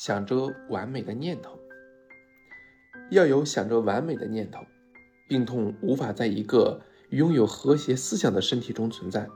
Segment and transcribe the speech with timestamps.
[0.00, 1.58] 想着完美的念头。
[3.10, 4.60] 要有想着完美的念头，
[5.28, 6.80] 病痛无法在一个
[7.10, 9.26] 拥有和谐思想的身体中存在。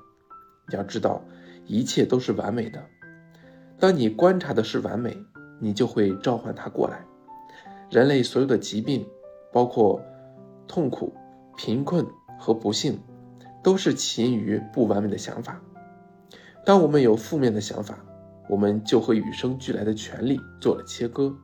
[0.70, 1.20] 要知道，
[1.66, 2.80] 一切都是完美的。
[3.76, 5.16] 当你观察的是完美，
[5.58, 7.04] 你就会召唤它过来。
[7.90, 9.04] 人类所有的疾病，
[9.52, 10.00] 包括
[10.68, 11.12] 痛苦、
[11.56, 12.06] 贫困
[12.38, 13.00] 和不幸，
[13.64, 15.60] 都是起因于不完美的想法。
[16.64, 17.98] 当我们有负面的想法，
[18.52, 21.34] 我们就和与生俱来的权利做了切割。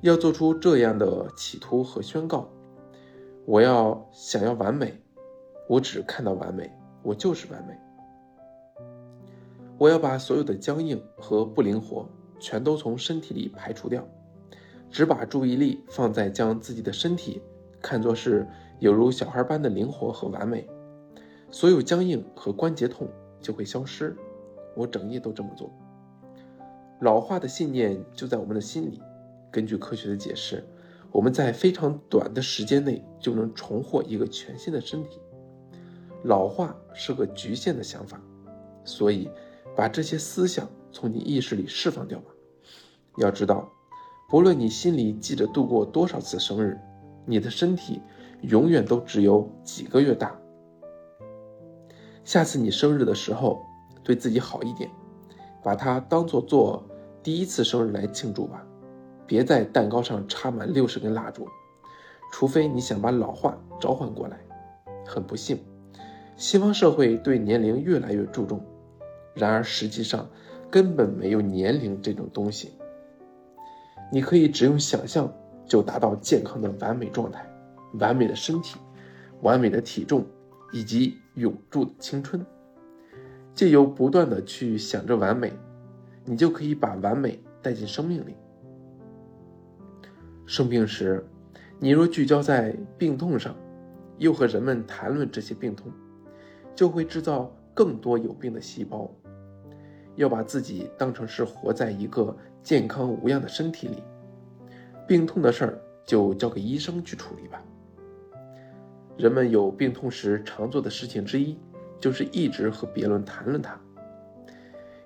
[0.00, 2.48] 要做出这样的企图和宣告：
[3.44, 4.98] 我要想要完美，
[5.68, 6.72] 我只看到完美，
[7.02, 7.74] 我就是完美。
[9.76, 12.08] 我要把所有的僵硬和不灵活
[12.40, 14.02] 全都从身体里排除掉，
[14.90, 17.42] 只把注意力放在将自己的身体
[17.78, 20.66] 看作是有如小孩般的灵活和完美，
[21.50, 23.06] 所有僵硬和关节痛
[23.38, 24.16] 就会消失。
[24.74, 25.70] 我整夜都这么做。
[27.02, 29.02] 老化的信念就在我们的心里。
[29.50, 30.64] 根据科学的解释，
[31.10, 35.18] 我们在非常短的时间内就能重获一个全新的身体。
[36.22, 38.20] 老化是个局限的想法，
[38.84, 39.28] 所以
[39.74, 42.26] 把这些思想从你意识里释放掉吧。
[43.16, 43.68] 要知道，
[44.30, 46.78] 不论你心里记着度过多少次生日，
[47.26, 48.00] 你的身体
[48.42, 50.40] 永远都只有几个月大。
[52.22, 53.60] 下次你生日的时候，
[54.04, 54.88] 对自己好一点，
[55.64, 56.88] 把它当做做
[57.22, 58.66] 第一次生日来庆祝吧。
[59.26, 61.46] 别在蛋糕上插满六十根蜡烛，
[62.32, 64.38] 除非你想把老化召唤过来。
[65.06, 65.58] 很不幸，
[66.36, 68.60] 西方社会对年龄越来越注重，
[69.34, 70.28] 然而实际上
[70.70, 72.72] 根本没有年龄这种东西。
[74.10, 75.32] 你可以只用想象
[75.66, 77.46] 就达到健康的完美状态、
[77.94, 78.78] 完美的身体、
[79.40, 80.24] 完美的体重
[80.72, 82.44] 以及永驻的青春。
[83.54, 85.52] 借由不断的去想着完美，
[86.24, 88.34] 你就可以把完美带进生命里。
[90.46, 91.24] 生病时，
[91.78, 93.54] 你若聚焦在病痛上，
[94.18, 95.90] 又和人们谈论这些病痛，
[96.74, 99.10] 就会制造更多有病的细胞。
[100.16, 104.02] 要把自己当成是活在一个健康无恙的身体里，
[105.08, 107.62] 病痛的事儿就交给医生去处理吧。
[109.16, 111.56] 人们有病痛时常做的事情之一，
[111.98, 113.80] 就是一直和别人谈论它，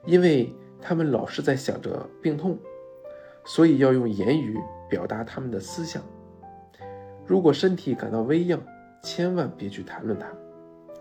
[0.04, 2.58] 因为他们老是在想着病痛，
[3.44, 4.58] 所以要用言语。
[4.88, 6.00] 表达他们的思想。
[7.26, 8.60] 如果身体感到微恙，
[9.02, 10.28] 千万别去谈论它，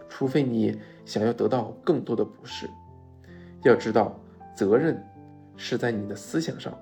[0.09, 0.75] 除非你
[1.05, 2.67] 想要得到更多的不适。
[3.63, 4.19] 要知道，
[4.55, 4.99] 责任
[5.55, 6.75] 是在你的思想上，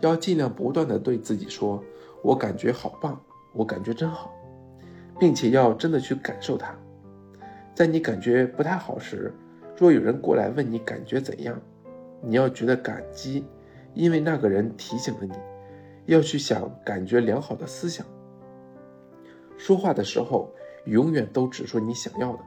[0.00, 1.84] 要尽量不断的对自己说
[2.24, 3.20] ：“我感觉好棒，
[3.52, 4.34] 我感觉真好，
[5.18, 6.74] 并且要真的去感受它。”
[7.76, 9.30] 在你感觉不太好时，
[9.76, 11.60] 若有人过来问你感觉怎样，
[12.20, 13.44] 你要觉得感激，
[13.94, 15.34] 因为那个人提醒了你。
[16.06, 18.04] 要去想感觉良好的思想。
[19.56, 20.50] 说话的时候，
[20.86, 22.40] 永远都只说你想要的，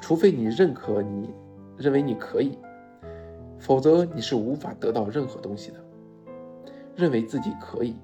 [0.00, 1.34] 除非你认可你
[1.76, 2.56] 认为你可以，
[3.58, 5.76] 否则你是无法得到任何东西的。
[6.94, 7.94] 认为自己可以，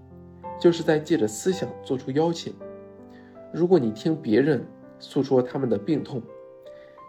[0.61, 2.53] 就是在借着思想做出邀请。
[3.55, 4.63] 如果你听别人
[4.99, 6.21] 诉说他们的病痛，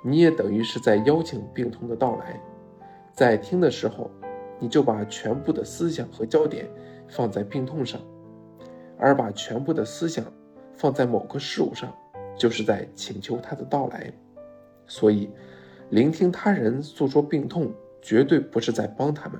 [0.01, 2.39] 你也等于是在邀请病痛的到来。
[3.13, 4.11] 在听的时候，
[4.59, 6.67] 你就把全部的思想和焦点。
[7.09, 8.01] 放在病痛上，
[8.97, 10.25] 而把全部的思想
[10.73, 11.93] 放在某个事物上，
[12.35, 14.11] 就是在请求他的到来。
[14.87, 15.29] 所以，
[15.91, 19.39] 聆听他人诉说病痛，绝对不是在帮他们，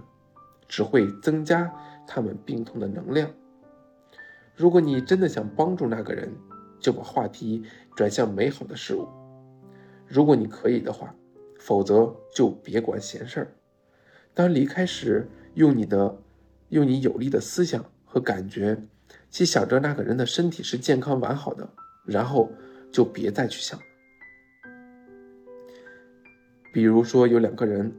[0.67, 1.73] 只会增加
[2.05, 3.27] 他们病痛的能量。
[4.55, 6.31] 如果你真的想帮助那个人，
[6.79, 7.63] 就把话题
[7.95, 9.07] 转向美好的事物。
[10.05, 11.15] 如果你可以的话，
[11.59, 13.47] 否则就别管闲事儿。
[14.33, 16.19] 当离开时，用你的。
[16.69, 18.75] 用你有力的思想和感觉，
[19.29, 21.69] 去想着那个人的身体是健康完好的，
[22.03, 22.51] 然后
[22.91, 23.79] 就别再去想。
[26.73, 27.93] 比如说有两个人，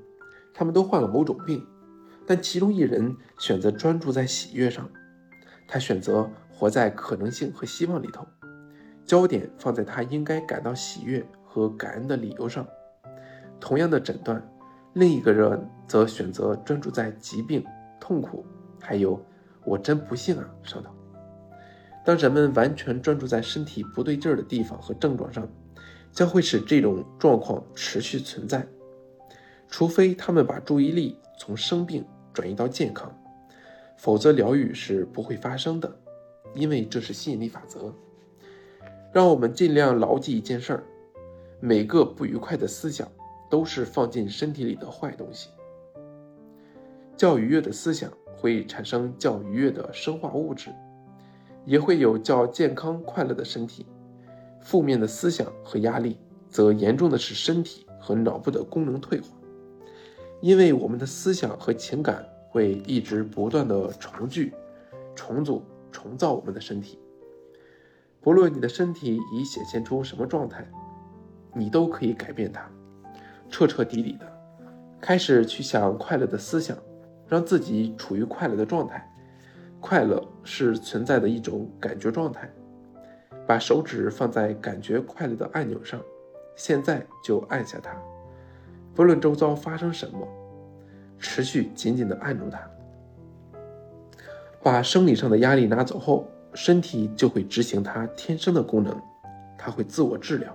[0.53, 1.65] 他们都患了某种病，
[2.27, 4.91] 但其中一人选择专注在喜悦上，
[5.69, 8.27] 他选择活在可能性和希望里头，
[9.05, 12.67] 焦点放在他应该感到喜悦和感恩的理由上。
[13.61, 14.45] 同样的诊断，
[14.95, 17.65] 另一个人则选择专注在疾病、
[18.01, 18.47] 痛苦。
[18.81, 19.21] 还有，
[19.65, 20.45] 我真不幸啊！
[20.63, 20.91] 上头，
[22.05, 25.49] 当人们完全专注在身体不对劲儿的地方和症状上，
[26.13, 28.67] 将会使这种状况持续存在，
[29.69, 33.11] 除非他们把注意力从生病转移到健康，
[33.97, 35.91] 否则疗愈是不会发生的，
[36.55, 37.93] 因为这是吸引力法则。
[39.13, 40.85] 让我们尽量牢记一件事儿：
[41.59, 43.09] 每个不愉快的思想
[43.49, 45.51] 都是放进身体里的坏东西。
[47.17, 48.11] 较愉悦的思想。
[48.37, 50.69] 会产生较愉悦的生化物质，
[51.65, 53.87] 也会有较健康快乐的身体。
[54.61, 56.19] 负面的思想和压力
[56.51, 59.29] 则严重的使身体和脑部的功能退化，
[60.43, 64.53] 因为我们的思想和情感会一直不断的重聚、
[65.15, 66.99] 重组、重造我们的身体。
[68.21, 70.71] 不论你的身体已显现出什么状态，
[71.55, 72.71] 你都可以改变它，
[73.55, 74.27] 彻彻底底的
[75.01, 76.77] 开始去想快乐的思想，
[77.29, 79.09] 让自己处于快乐的状态。
[79.81, 82.53] 快乐是存在的一种感觉状态。
[83.47, 86.01] 把手指放在感觉快乐的按钮上，
[86.57, 87.97] 现在就按下它。
[88.93, 90.27] 不论周遭发生什么，
[91.17, 92.59] 持续紧紧地按住它。
[94.65, 99.01] 把生理上的压力拿走后，身体就会执行它天生的功能，
[99.57, 100.53] 它会自我治疗。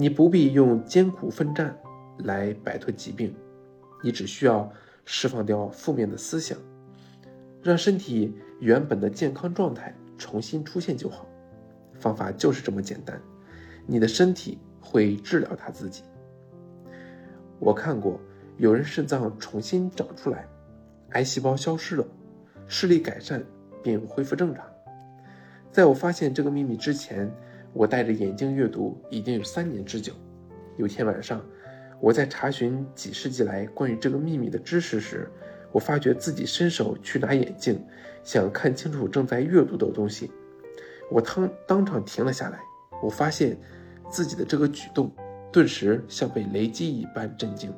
[0.00, 1.76] 你不必用艰苦奋战
[2.18, 3.34] 来摆脱疾病，
[4.00, 4.72] 你只需要
[5.04, 6.56] 释放掉负面的思想，
[7.64, 11.26] 让身体原本的健康状态重新出现就好。
[11.94, 13.20] 方法就是这么简单，
[13.88, 16.04] 你的身体会治疗它自己。
[17.58, 18.20] 我看过
[18.56, 20.46] 有人肾脏重新长出来，
[21.10, 22.06] 癌细胞消失了，
[22.68, 23.44] 视力改善
[23.82, 24.64] 并恢复正常。
[25.72, 27.28] 在我发现这个秘密之前，
[27.78, 30.12] 我戴着眼镜阅读已经有三年之久。
[30.78, 31.40] 有天晚上，
[32.00, 35.30] 我在查询几世纪来关于这个秘密的知识时，
[35.70, 37.80] 我发觉自己伸手去拿眼镜，
[38.24, 40.28] 想看清楚正在阅读的东西。
[41.08, 42.58] 我当当场停了下来，
[43.00, 43.56] 我发现
[44.10, 45.08] 自己的这个举动，
[45.52, 47.72] 顿时像被雷击一般震惊。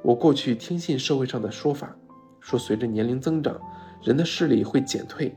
[0.00, 1.92] 我过去听信社会上的说法，
[2.38, 3.60] 说随着年龄增长，
[4.00, 5.36] 人的视力会减退。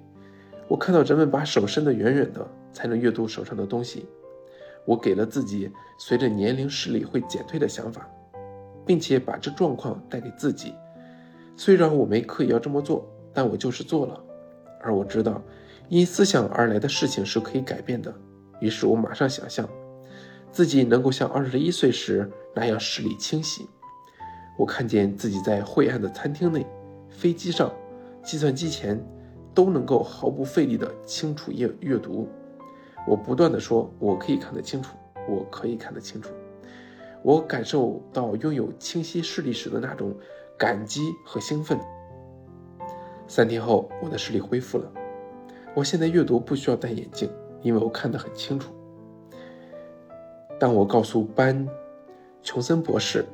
[0.68, 4.06] 我看到人们把手伸得远远的，才能阅读手上的东西。
[4.86, 8.10] 我给了自己随着年龄视力会减退的想法，
[8.86, 10.74] 并且把这状况带给自己。
[11.56, 14.24] 虽然我没刻意要这么做，但我就是做了。
[14.82, 15.42] 而我知道。
[15.90, 18.16] 因思想而来的事情是可以改变的，
[18.62, 19.68] 于是我马上想象，
[20.50, 23.68] 自己能够像二十一岁时那样视力清晰。
[24.58, 26.66] 我看见自己在晦暗的餐厅内、
[27.10, 27.70] 飞机上、
[28.24, 29.06] 计算机前，
[29.54, 32.30] 都能够毫不费力地清楚阅阅读。
[33.08, 34.96] 我不断的说：“我可以看得清楚，
[35.28, 36.32] 我可以看得清楚。”
[37.24, 40.16] 我感受到拥有清晰视力时的那种
[40.58, 41.80] 感激和兴奋。
[43.28, 44.92] 三天后，我的视力恢复了。
[45.76, 47.30] 我现在阅读不需要戴眼镜，
[47.62, 48.74] 因为我看得很清楚。
[50.60, 51.68] 当我告诉班·
[52.42, 53.26] 琼森博士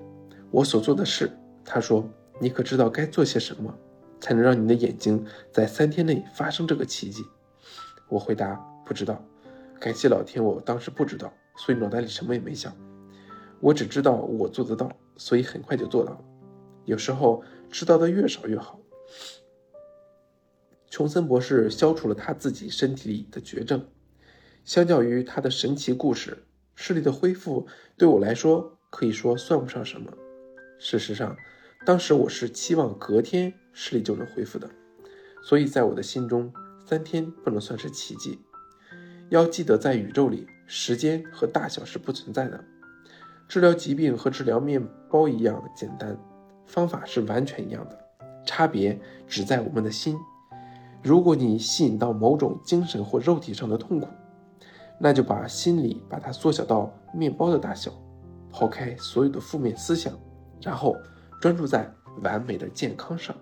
[0.51, 1.31] 我所做的事，
[1.63, 2.07] 他说
[2.39, 3.73] ：“你可知道该做些什么，
[4.19, 7.23] 才能让你的眼睛在三天内发生这个奇迹？”
[8.09, 8.53] 我回答
[8.85, 9.23] ：“不知道。”
[9.79, 12.75] 感谢老天，我当时不知道，所以脑袋里什么也没想。
[13.59, 16.23] 我只知道我做得到，所以很快就做到了。
[16.85, 18.79] 有时候知道的越少越好。
[20.89, 23.85] 琼森博士消除了他自己身体里的绝症。
[24.63, 26.45] 相较于他的神奇故事，
[26.75, 30.11] 视力的恢复对我来说可以说算不上什么。
[30.79, 31.37] 事实上，
[31.85, 34.69] 当时我是期望隔天视力就能恢复的，
[35.41, 36.51] 所以在我的心中，
[36.85, 38.39] 三天不能算是奇迹。
[39.29, 42.63] 要记得，在宇宙里，时间和大小是不存在的。
[43.47, 46.17] 治疗疾病和治疗面包一样简单，
[46.65, 47.97] 方法是完全一样的，
[48.45, 50.17] 差别只在我们的心。
[51.03, 54.07] 如果你吸引到某种精神或肉体上的痛苦，
[54.99, 57.91] 那就把心里把它缩小到面包的大小，
[58.51, 60.13] 抛开所有的负面思想，
[60.61, 60.95] 然后
[61.41, 61.89] 专注在
[62.23, 63.35] 完美的健康上。